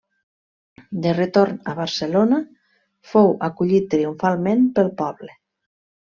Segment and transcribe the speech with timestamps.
[1.03, 2.39] De retorn a Barcelona,
[3.11, 5.33] fou acollit triomfalment pel poble.